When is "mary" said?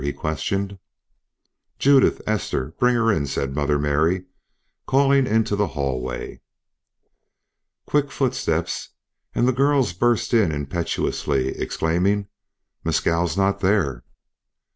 3.77-4.25